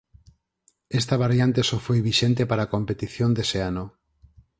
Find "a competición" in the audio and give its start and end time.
2.63-3.29